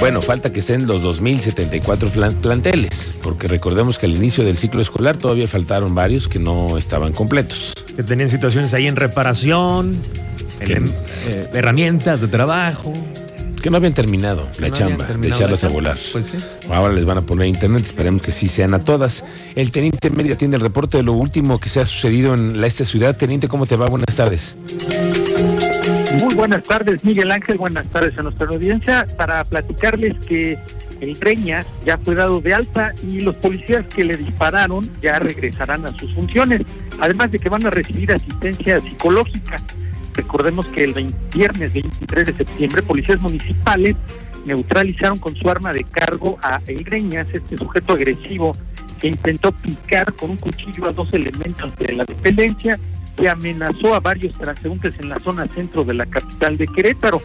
Bueno, 0.00 0.22
falta 0.22 0.52
que 0.52 0.60
estén 0.60 0.86
los 0.86 1.02
2.074 1.02 2.36
planteles, 2.40 3.18
porque 3.20 3.48
recordemos 3.48 3.98
que 3.98 4.06
al 4.06 4.14
inicio 4.14 4.44
del 4.44 4.56
ciclo 4.56 4.80
escolar 4.80 5.16
todavía 5.16 5.48
faltaron 5.48 5.94
varios 5.94 6.28
que 6.28 6.38
no 6.38 6.78
estaban 6.78 7.12
completos. 7.12 7.72
Que 7.96 8.04
tenían 8.04 8.28
situaciones 8.28 8.74
ahí 8.74 8.86
en 8.86 8.94
reparación, 8.94 10.00
eh, 10.60 11.48
herramientas 11.52 12.20
de 12.20 12.28
trabajo. 12.28 12.92
Que 13.60 13.70
no 13.70 13.76
habían 13.78 13.92
terminado 13.92 14.46
la 14.60 14.70
chamba 14.70 15.04
de 15.04 15.28
echarlas 15.28 15.64
a 15.64 15.68
volar. 15.68 15.98
Pues 16.12 16.26
sí. 16.26 16.36
Ahora 16.70 16.94
les 16.94 17.04
van 17.04 17.18
a 17.18 17.22
poner 17.22 17.48
internet, 17.48 17.84
esperemos 17.84 18.22
que 18.22 18.30
sí 18.30 18.46
sean 18.46 18.74
a 18.74 18.78
todas. 18.78 19.24
El 19.56 19.72
teniente 19.72 20.10
Mérida 20.10 20.36
tiene 20.36 20.54
el 20.54 20.62
reporte 20.62 20.98
de 20.98 21.02
lo 21.02 21.14
último 21.14 21.58
que 21.58 21.68
se 21.68 21.80
ha 21.80 21.84
sucedido 21.84 22.34
en 22.34 22.60
la, 22.60 22.68
esta 22.68 22.84
ciudad. 22.84 23.16
Teniente, 23.16 23.48
¿cómo 23.48 23.66
te 23.66 23.74
va? 23.74 23.86
Buenas 23.86 24.14
tardes. 24.14 24.54
Muy 26.14 26.34
buenas 26.34 26.62
tardes, 26.62 27.04
Miguel 27.04 27.30
Ángel. 27.30 27.58
Buenas 27.58 27.86
tardes 27.88 28.18
a 28.18 28.22
nuestra 28.22 28.48
audiencia. 28.48 29.06
Para 29.18 29.44
platicarles 29.44 30.16
que 30.24 30.58
el 31.00 31.14
Breña 31.16 31.66
ya 31.84 31.98
fue 31.98 32.14
dado 32.14 32.40
de 32.40 32.54
alta 32.54 32.94
y 33.02 33.20
los 33.20 33.34
policías 33.36 33.84
que 33.88 34.04
le 34.04 34.16
dispararon 34.16 34.88
ya 35.02 35.18
regresarán 35.18 35.84
a 35.84 35.92
sus 35.98 36.12
funciones, 36.14 36.62
además 36.98 37.30
de 37.30 37.38
que 37.38 37.50
van 37.50 37.66
a 37.66 37.70
recibir 37.70 38.10
asistencia 38.10 38.80
psicológica. 38.80 39.56
Recordemos 40.14 40.66
que 40.68 40.84
el 40.84 41.14
viernes 41.34 41.74
23 41.74 42.26
de 42.26 42.34
septiembre, 42.34 42.82
policías 42.82 43.20
municipales 43.20 43.94
neutralizaron 44.46 45.18
con 45.18 45.36
su 45.36 45.50
arma 45.50 45.74
de 45.74 45.84
cargo 45.84 46.38
a 46.42 46.62
El 46.66 46.84
Greñas, 46.84 47.26
este 47.34 47.58
sujeto 47.58 47.92
agresivo 47.92 48.52
que 48.98 49.08
intentó 49.08 49.52
picar 49.52 50.12
con 50.14 50.30
un 50.30 50.36
cuchillo 50.38 50.88
a 50.88 50.92
dos 50.92 51.12
elementos 51.12 51.76
de 51.76 51.94
la 51.94 52.04
dependencia 52.04 52.78
que 53.18 53.28
amenazó 53.28 53.94
a 53.94 54.00
varios 54.00 54.36
transeúntes 54.38 54.94
en 55.00 55.08
la 55.08 55.18
zona 55.20 55.48
centro 55.48 55.84
de 55.84 55.94
la 55.94 56.06
capital 56.06 56.56
de 56.56 56.66
Querétaro. 56.66 57.20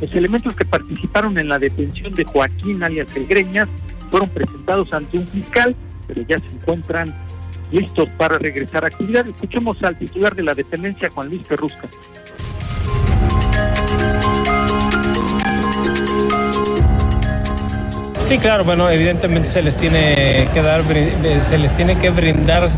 Los 0.00 0.12
elementos 0.12 0.54
que 0.54 0.64
participaron 0.64 1.38
en 1.38 1.48
la 1.48 1.58
detención 1.58 2.14
de 2.14 2.24
Joaquín 2.24 2.82
alias 2.82 3.08
El 3.14 3.26
fueron 4.10 4.28
presentados 4.28 4.92
ante 4.92 5.18
un 5.18 5.26
fiscal, 5.26 5.74
pero 6.06 6.22
ya 6.28 6.38
se 6.38 6.56
encuentran 6.56 7.14
listos 7.70 8.08
para 8.16 8.38
regresar 8.38 8.84
a 8.84 8.88
actividad. 8.88 9.28
Escuchemos 9.28 9.82
al 9.82 9.96
titular 9.98 10.34
de 10.34 10.42
la 10.42 10.54
dependencia, 10.54 11.10
Juan 11.10 11.28
Luis 11.28 11.46
Perrusca. 11.46 11.88
Sí, 18.26 18.38
claro, 18.38 18.64
bueno, 18.64 18.88
evidentemente 18.88 19.48
se 19.48 19.60
les 19.60 19.76
tiene 19.76 20.48
que 20.54 20.62
dar, 20.62 20.84
se 21.42 21.58
les 21.58 21.74
tiene 21.74 21.98
que 21.98 22.10
brindar 22.10 22.68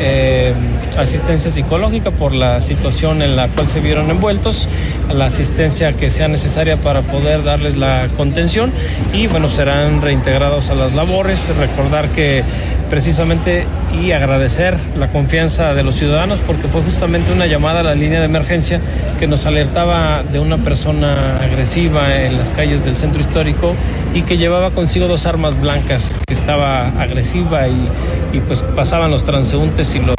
eh, 0.00 0.52
asistencia 0.98 1.50
psicológica 1.50 2.10
por 2.10 2.34
la 2.34 2.60
situación 2.60 3.22
en 3.22 3.36
la 3.36 3.48
cual 3.48 3.68
se 3.68 3.80
vieron 3.80 4.10
envueltos, 4.10 4.68
la 5.12 5.26
asistencia 5.26 5.92
que 5.92 6.10
sea 6.10 6.28
necesaria 6.28 6.76
para 6.76 7.02
poder 7.02 7.44
darles 7.44 7.76
la 7.76 8.08
contención 8.16 8.72
y 9.12 9.26
bueno, 9.26 9.48
serán 9.48 10.02
reintegrados 10.02 10.70
a 10.70 10.74
las 10.74 10.94
labores. 10.94 11.48
Recordar 11.56 12.10
que 12.10 12.42
precisamente 12.88 13.66
y 14.02 14.12
agradecer 14.12 14.76
la 14.96 15.08
confianza 15.08 15.74
de 15.74 15.82
los 15.82 15.96
ciudadanos 15.96 16.40
porque 16.46 16.68
fue 16.68 16.82
justamente 16.82 17.32
una 17.32 17.46
llamada 17.46 17.80
a 17.80 17.82
la 17.82 17.94
línea 17.94 18.20
de 18.20 18.26
emergencia 18.26 18.80
que 19.18 19.26
nos 19.26 19.46
alertaba 19.46 20.22
de 20.22 20.40
una 20.40 20.58
persona 20.58 21.38
agresiva 21.38 22.14
en 22.14 22.38
las 22.38 22.52
calles 22.52 22.84
del 22.84 22.96
centro 22.96 23.20
histórico 23.20 23.74
y 24.14 24.22
que 24.22 24.36
llevaba 24.36 24.70
consigo 24.70 25.06
dos 25.06 25.26
armas 25.26 25.60
blancas, 25.60 26.18
que 26.26 26.34
estaba 26.34 26.88
agresiva 27.00 27.68
y, 27.68 27.88
y 28.32 28.40
pues 28.40 28.62
pasaban 28.62 29.10
los 29.10 29.24
transeúntes 29.24 29.94
y 29.94 30.00
los 30.00 30.16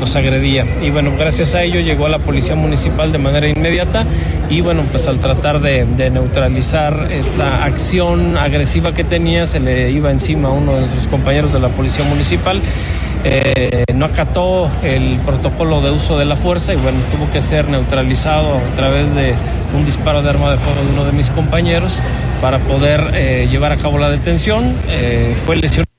los 0.00 0.16
agredía. 0.16 0.66
Y 0.82 0.90
bueno, 0.90 1.12
gracias 1.16 1.54
a 1.54 1.62
ello 1.62 1.80
llegó 1.80 2.06
a 2.06 2.08
la 2.08 2.18
policía 2.18 2.56
municipal 2.56 3.12
de 3.12 3.18
manera 3.18 3.48
inmediata 3.48 4.04
y 4.48 4.62
bueno, 4.62 4.82
pues 4.90 5.06
al 5.06 5.20
tratar 5.20 5.60
de, 5.60 5.84
neutralizar 6.10 7.08
esta 7.12 7.62
acción 7.62 8.36
agresiva 8.36 8.92
que 8.92 9.04
tenía, 9.04 9.46
se 9.46 9.60
le 9.60 9.92
iba 9.92 10.10
encima 10.10 10.48
a 10.48 10.52
uno 10.52 10.74
de 10.74 10.80
nuestros 10.80 11.06
compañeros 11.06 11.52
de 11.52 11.60
la 11.60 11.68
policía 11.68 12.04
municipal. 12.04 12.60
Eh, 13.22 13.84
no 13.94 14.06
acató 14.06 14.70
el 14.82 15.18
protocolo 15.18 15.82
de 15.82 15.90
uso 15.90 16.16
de 16.16 16.24
la 16.24 16.34
fuerza 16.34 16.72
y 16.72 16.76
bueno, 16.76 16.98
tuvo 17.12 17.30
que 17.30 17.42
ser 17.42 17.68
neutralizado 17.68 18.56
a 18.56 18.74
través 18.74 19.14
de 19.14 19.34
un 19.76 19.84
disparo 19.84 20.22
de 20.22 20.30
arma 20.30 20.50
de 20.50 20.56
fuego 20.56 20.82
de 20.82 20.92
uno 20.92 21.04
de 21.04 21.12
mis 21.12 21.28
compañeros 21.28 22.00
para 22.40 22.60
poder 22.60 23.10
eh, 23.12 23.46
llevar 23.50 23.72
a 23.72 23.76
cabo 23.76 23.98
la 23.98 24.10
detención. 24.10 24.74
Eh, 24.88 25.36
fue 25.44 25.56
lesionado. 25.56 25.89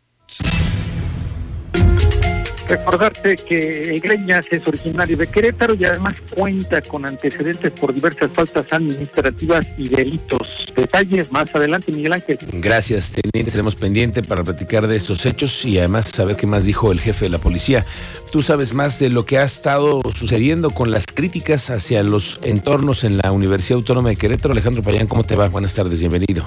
Recordarte 2.72 3.36
que 3.36 4.00
Greñas 4.02 4.46
es 4.50 4.66
originario 4.66 5.18
de 5.18 5.28
Querétaro 5.28 5.74
y 5.74 5.84
además 5.84 6.14
cuenta 6.34 6.82
con 6.82 7.06
antecedentes 7.06 7.70
por 7.74 7.94
diversas 7.94 8.32
faltas 8.34 8.66
administrativas 8.72 9.68
y 9.78 9.90
delitos. 9.90 10.72
Detalles 10.74 11.30
más 11.34 11.54
adelante, 11.54 11.92
Miguel 11.92 12.14
Ángel. 12.14 12.38
Gracias, 12.54 13.12
teniente. 13.12 13.52
Tenemos 13.52 13.76
pendiente 13.76 14.24
para 14.24 14.46
platicar 14.46 14.88
de 14.88 14.96
estos 14.96 15.26
hechos 15.26 15.66
y 15.66 15.80
además 15.80 16.08
saber 16.08 16.38
qué 16.38 16.48
más 16.48 16.64
dijo 16.64 16.94
el 16.94 17.02
jefe 17.02 17.26
de 17.26 17.30
la 17.32 17.40
policía. 17.40 17.86
Tú 18.32 18.42
sabes 18.42 18.74
más 18.74 19.00
de 19.00 19.10
lo 19.10 19.26
que 19.26 19.38
ha 19.38 19.44
estado 19.44 20.02
sucediendo 20.16 20.70
con 20.70 20.92
las 20.92 21.08
críticas 21.08 21.70
hacia 21.72 22.04
los 22.04 22.40
entornos 22.42 23.04
en 23.04 23.18
la 23.18 23.34
Universidad 23.34 23.80
Autónoma 23.80 24.08
de 24.08 24.16
Querétaro. 24.16 24.54
Alejandro 24.54 24.82
Payán, 24.82 25.08
¿cómo 25.08 25.26
te 25.26 25.36
va? 25.36 25.50
Buenas 25.50 25.74
tardes, 25.74 26.00
bienvenido. 26.00 26.46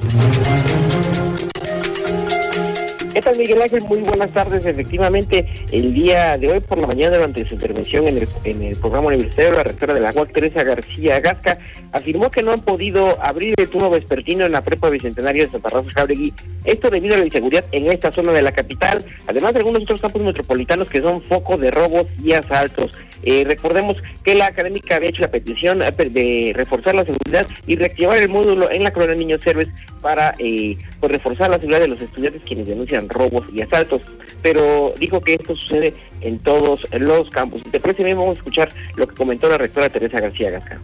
¿Qué 3.24 3.30
tal, 3.30 3.38
Miguel 3.38 3.62
Ángel? 3.62 3.82
Muy 3.84 4.00
buenas 4.00 4.30
tardes. 4.32 4.66
Efectivamente, 4.66 5.48
el 5.72 5.94
día 5.94 6.36
de 6.36 6.52
hoy 6.52 6.60
por 6.60 6.76
la 6.76 6.86
mañana, 6.86 7.16
durante 7.16 7.48
su 7.48 7.54
intervención 7.54 8.06
en 8.06 8.18
el, 8.18 8.28
en 8.44 8.62
el 8.62 8.76
programa 8.76 9.06
universitario, 9.06 9.52
la 9.52 9.62
rectora 9.62 9.94
de 9.94 10.00
la 10.00 10.12
UAC, 10.14 10.34
Teresa 10.34 10.62
García 10.62 11.20
Gasca, 11.20 11.56
afirmó 11.92 12.30
que 12.30 12.42
no 12.42 12.52
han 12.52 12.60
podido 12.60 13.18
abrir 13.22 13.54
el 13.56 13.70
turno 13.70 13.88
vespertino 13.88 14.44
en 14.44 14.52
la 14.52 14.62
prepa 14.62 14.90
bicentenario 14.90 15.46
de 15.46 15.50
Santa 15.50 15.70
Rosa 15.70 15.88
Jauregui, 15.94 16.34
esto 16.64 16.90
debido 16.90 17.14
a 17.14 17.18
la 17.18 17.24
inseguridad 17.24 17.64
en 17.72 17.90
esta 17.90 18.12
zona 18.12 18.32
de 18.32 18.42
la 18.42 18.52
capital, 18.52 19.02
además 19.26 19.54
de 19.54 19.60
algunos 19.60 19.84
otros 19.84 20.02
campos 20.02 20.20
metropolitanos 20.20 20.90
que 20.90 21.00
son 21.00 21.22
foco 21.22 21.56
de 21.56 21.70
robos 21.70 22.04
y 22.22 22.34
asaltos. 22.34 22.90
Eh, 23.24 23.44
recordemos 23.46 23.96
que 24.22 24.34
la 24.34 24.46
académica 24.46 24.96
había 24.96 25.08
hecho 25.08 25.22
la 25.22 25.30
petición 25.30 25.82
eh, 25.82 25.90
de 25.90 26.52
reforzar 26.54 26.94
la 26.94 27.04
seguridad 27.04 27.46
y 27.66 27.76
reactivar 27.76 28.18
el 28.18 28.28
módulo 28.28 28.70
en 28.70 28.84
la 28.84 28.92
colonia 28.92 29.14
Niños 29.14 29.46
Héroes 29.46 29.68
para 30.02 30.34
eh, 30.38 30.76
pues, 31.00 31.12
reforzar 31.12 31.50
la 31.50 31.58
seguridad 31.58 31.80
de 31.80 31.88
los 31.88 32.00
estudiantes 32.00 32.42
quienes 32.44 32.66
denuncian 32.66 33.08
robos 33.08 33.44
y 33.52 33.62
asaltos. 33.62 34.02
Pero 34.42 34.94
dijo 34.98 35.20
que 35.20 35.34
esto 35.34 35.56
sucede 35.56 35.94
en 36.20 36.38
todos 36.38 36.80
los 36.92 37.30
campos. 37.30 37.62
Y 37.64 37.70
te 37.70 37.80
parece 37.80 38.04
vamos 38.14 38.36
a 38.36 38.38
escuchar 38.38 38.68
lo 38.96 39.06
que 39.06 39.14
comentó 39.14 39.48
la 39.48 39.58
rectora 39.58 39.88
Teresa 39.88 40.20
García 40.20 40.50
Gasca. 40.50 40.80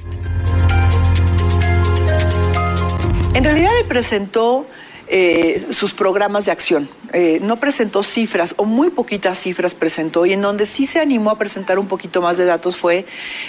En 3.35 3.45
realidad 3.45 3.71
le 3.81 3.85
presentó 3.85 4.67
eh, 5.13 5.67
sus 5.73 5.93
programas 5.93 6.45
de 6.45 6.53
acción. 6.53 6.89
Eh, 7.13 7.41
no 7.43 7.59
presentó 7.59 8.05
cifras 8.05 8.55
o 8.57 8.65
muy 8.65 8.91
poquitas 8.91 9.41
cifras 9.41 9.75
presentó 9.75 10.25
y 10.25 10.33
en 10.33 10.41
donde 10.41 10.67
sí 10.67 10.87
se 10.87 11.01
animó 11.01 11.33
a 11.33 11.39
presentar 11.39 11.81
un 11.81 11.89
poquito 11.89 12.23
más 12.23 12.37
de 12.37 12.45
datos 12.45 12.77
fue 12.77 13.07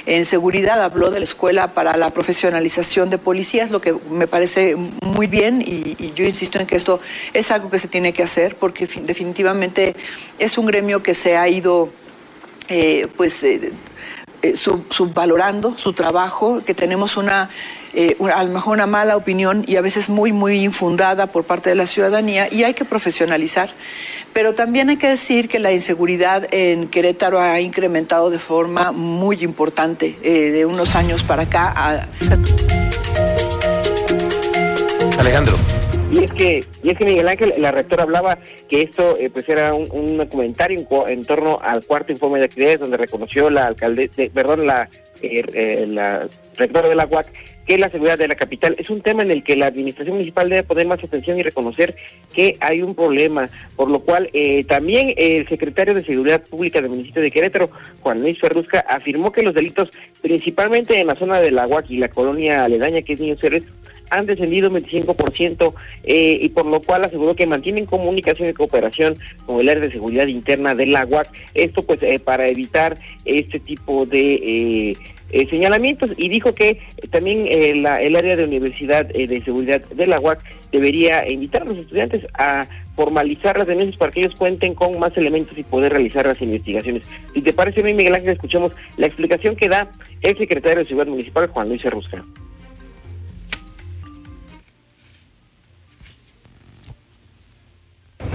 en 0.08 0.26
seguridad, 0.26 0.82
habló 0.82 1.12
de 1.12 1.20
la 1.20 1.24
escuela 1.26 1.76
para 1.76 1.96
la 1.98 2.10
profesionalización 2.10 3.12
de 3.12 3.20
policías, 3.20 3.70
lo 3.70 3.80
que 3.80 3.96
me 4.10 4.26
parece 4.26 4.76
muy 4.76 5.28
bien 5.28 5.62
y, 5.62 6.14
yo 6.16 6.26
insisto 6.26 6.58
en 6.58 6.66
que 6.66 6.76
esto 6.76 7.00
es 7.32 7.52
algo 7.52 7.70
que 7.70 7.78
se 7.78 7.88
tiene 7.88 8.12
que 8.12 8.24
hacer 8.24 8.56
porque 8.56 8.88
definitivamente 9.04 9.96
es 10.40 10.58
un 10.58 10.66
gremio 10.66 11.04
que 11.04 11.14
se 11.14 11.38
ha 11.38 11.48
ido 11.48 11.90
eh, 12.70 13.06
pues 13.16 13.44
subvalorando 14.56 15.78
su 15.78 15.94
trabajo, 15.94 16.62
que 16.66 16.74
tenemos 16.74 17.18
una 17.18 17.50
eh, 17.94 18.16
a 18.34 18.44
lo 18.44 18.54
mejor 18.54 18.74
una 18.76 18.88
mala 18.88 19.18
opinión 19.18 19.66
y 19.68 19.76
a 19.76 19.82
veces 19.82 20.10
muy, 20.10 20.32
muy 20.32 20.64
infundada 20.64 21.28
por 21.28 21.44
parte 21.44 21.70
de 21.70 21.76
la 21.76 21.86
ciudadanía 21.86 22.48
y 22.52 22.64
hay 22.64 22.74
que 22.74 22.86
profesionalizar. 22.86 23.72
Pero 24.34 24.54
también 24.54 24.90
hay 24.90 24.96
que 24.96 25.10
decir 25.10 25.50
que 25.50 25.60
la 25.60 25.74
inseguridad 25.74 26.48
en 26.52 26.88
Querétaro 26.88 27.42
ha 27.42 27.60
incrementado 27.60 28.30
de 28.30 28.40
forma 28.40 28.94
muy 28.94 29.44
importante 29.44 30.18
eh, 30.24 30.52
de 30.52 30.66
unos 30.66 30.96
años 30.96 31.22
para 31.24 31.44
acá. 31.44 32.08
Alejandro. 35.20 35.58
Y 36.12 36.24
es 36.26 36.34
que, 36.34 36.64
y 36.84 36.90
es 36.90 36.98
que 36.98 37.06
Miguel 37.06 37.28
Ángel, 37.28 37.54
la 37.58 37.72
rectora 37.72 38.04
hablaba 38.04 38.38
que 38.68 38.82
esto 38.82 39.18
eh, 39.18 39.30
pues 39.30 39.48
era 39.48 39.74
un, 39.74 40.26
comentario 40.28 40.86
en, 41.08 41.26
torno 41.26 41.58
al 41.62 41.86
cuarto 41.86 42.12
informe 42.12 42.40
de 42.40 42.46
actividades 42.46 42.82
donde 42.82 42.98
reconoció 42.98 43.50
la 43.50 43.68
alcalde, 43.68 44.10
perdón, 44.34 44.68
la, 44.68 44.90
la 45.22 46.28
rectora 46.58 46.90
de 46.90 46.96
la 46.96 47.06
UAC 47.06 47.28
que 47.66 47.78
la 47.78 47.90
seguridad 47.90 48.18
de 48.18 48.28
la 48.28 48.36
capital 48.36 48.76
es 48.80 48.90
un 48.90 49.02
tema 49.02 49.22
en 49.22 49.32
el 49.32 49.44
que 49.44 49.56
la 49.56 49.68
administración 49.68 50.16
municipal 50.16 50.50
debe 50.50 50.64
poner 50.64 50.88
más 50.88 51.04
atención 51.04 51.40
y 51.40 51.44
reconocer 51.44 51.96
que 52.34 52.58
hay 52.60 52.82
un 52.82 52.96
problema, 52.96 53.50
por 53.76 53.90
lo 53.90 54.00
cual 54.00 54.30
eh, 54.34 54.64
también 54.66 55.14
el 55.18 55.48
secretario 55.48 55.94
de 55.94 56.04
Seguridad 56.04 56.44
Pública 56.44 56.82
del 56.82 56.90
municipio 56.90 57.22
de 57.22 57.32
Querétaro, 57.32 57.70
Juan 58.02 58.22
Luis 58.22 58.40
Ferrusca, 58.40 58.80
afirmó 58.80 59.32
que 59.32 59.44
los 59.44 59.54
delitos, 59.54 59.90
principalmente 60.22 61.00
en 61.00 61.08
la 61.08 61.16
zona 61.16 61.40
de 61.40 61.52
la 61.52 61.68
UAC 61.68 61.90
y 61.92 61.98
la 61.98 62.10
colonia 62.10 62.64
aledaña 62.64 63.04
que 63.04 63.14
es 63.14 63.20
Niños 63.20 63.44
Héroes, 63.44 63.64
han 64.12 64.28
descendido 64.28 64.70
un 64.70 64.76
25% 64.76 65.74
eh, 66.04 66.38
y 66.42 66.50
por 66.50 66.66
lo 66.66 66.82
cual 66.82 67.06
aseguró 67.06 67.36
que 67.36 67.48
mantienen 67.48 67.86
comunicación 67.86 68.50
y 68.50 68.54
cooperación 68.54 69.18
con 69.46 69.60
el 69.60 69.70
área 69.70 69.84
de 69.84 69.92
seguridad 69.92 70.28
interna 70.28 70.76
de 70.76 70.86
la 70.86 71.06
UAC. 71.06 71.30
Esto 71.56 71.82
pues 71.82 72.00
eh, 72.04 72.20
para 72.20 72.48
evitar 72.48 73.00
este 73.26 73.60
tipo 73.60 74.06
de 74.06 74.96
eh, 75.34 75.48
señalamientos 75.50 76.12
y 76.18 76.28
dijo 76.28 76.54
que 76.54 76.78
también 77.10 77.46
eh, 77.48 77.70
el 77.72 78.16
área 78.16 78.36
de 78.36 78.44
Universidad 78.44 79.06
de 79.06 79.42
Seguridad 79.46 79.82
de 79.82 80.06
la 80.06 80.20
UAC 80.20 80.44
debería 80.74 81.28
invitar 81.30 81.62
a 81.62 81.66
los 81.66 81.78
estudiantes 81.78 82.28
a 82.34 82.68
formalizar 82.98 83.58
las 83.58 83.68
denuncias 83.68 83.98
para 83.98 84.12
que 84.12 84.20
ellos 84.20 84.36
cuenten 84.38 84.76
con 84.76 85.00
más 85.00 85.16
elementos 85.16 85.58
y 85.58 85.64
poder 85.64 85.94
realizar 85.94 86.26
las 86.26 86.42
investigaciones. 86.42 87.04
Si 87.34 87.42
te 87.42 87.54
parece 87.54 87.82
bien, 87.82 87.96
Miguel 87.96 88.16
Ángel, 88.16 88.32
escuchemos 88.32 88.74
la 88.98 89.08
explicación 89.08 89.56
que 89.56 89.70
da 89.70 89.90
el 90.22 90.38
secretario 90.38 90.80
de 90.80 90.86
Seguridad 90.86 91.12
Municipal, 91.12 91.48
Juan 91.48 91.70
Luis 91.70 91.82
Cerrusca. 91.82 92.24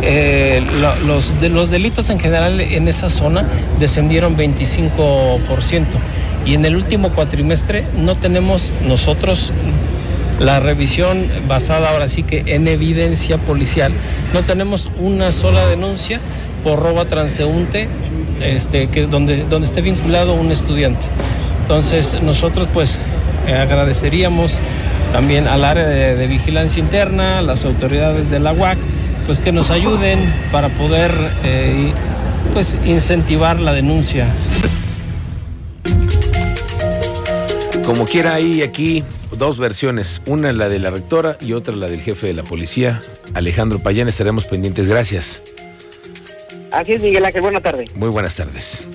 Eh, 0.02 0.62
los, 1.04 1.40
de, 1.40 1.48
los 1.48 1.70
delitos 1.70 2.10
en 2.10 2.20
general 2.20 2.60
en 2.60 2.86
esa 2.86 3.08
zona 3.08 3.48
descendieron 3.80 4.36
25% 4.36 5.86
y 6.44 6.52
en 6.52 6.66
el 6.66 6.76
último 6.76 7.10
cuatrimestre 7.10 7.84
no 7.96 8.14
tenemos 8.14 8.72
nosotros 8.86 9.52
la 10.38 10.60
revisión 10.60 11.26
basada 11.48 11.90
ahora 11.90 12.08
sí 12.08 12.22
que 12.22 12.44
en 12.46 12.68
evidencia 12.68 13.38
policial. 13.38 13.92
No 14.34 14.42
tenemos 14.42 14.90
una 14.98 15.32
sola 15.32 15.64
denuncia 15.66 16.20
por 16.62 16.78
robo 16.78 17.06
transeúnte 17.06 17.88
este, 18.40 18.86
donde, 19.06 19.44
donde 19.44 19.66
esté 19.66 19.80
vinculado 19.80 20.34
un 20.34 20.52
estudiante. 20.52 21.06
Entonces 21.62 22.20
nosotros 22.22 22.68
pues 22.72 22.98
eh, 23.46 23.54
agradeceríamos 23.54 24.58
también 25.12 25.48
al 25.48 25.64
área 25.64 25.86
de, 25.86 26.16
de, 26.16 26.26
vigilancia 26.26 26.80
interna, 26.80 27.38
a 27.38 27.42
las 27.42 27.64
autoridades 27.64 28.28
de 28.28 28.38
la 28.38 28.52
UAC, 28.52 28.76
pues 29.26 29.40
que 29.40 29.52
nos 29.52 29.70
ayuden 29.70 30.18
para 30.52 30.68
poder 30.70 31.12
eh, 31.44 31.92
pues 32.52 32.78
incentivar 32.84 33.60
la 33.60 33.72
denuncia. 33.72 34.32
Como 37.84 38.04
quiera, 38.04 38.34
hay 38.34 38.62
aquí 38.62 39.04
dos 39.36 39.58
versiones, 39.58 40.22
una 40.26 40.52
la 40.52 40.68
de 40.68 40.78
la 40.78 40.90
rectora 40.90 41.36
y 41.40 41.52
otra 41.52 41.76
la 41.76 41.88
del 41.88 42.00
jefe 42.00 42.28
de 42.28 42.34
la 42.34 42.42
policía, 42.42 43.02
Alejandro 43.34 43.80
Payán. 43.80 44.08
Estaremos 44.08 44.44
pendientes. 44.44 44.88
Gracias. 44.88 45.42
Así 46.72 46.92
es, 46.92 47.00
Miguel 47.00 47.24
Ángel. 47.24 47.42
Buenas 47.42 47.62
tardes. 47.62 47.94
Muy 47.94 48.08
buenas 48.08 48.34
tardes. 48.34 48.86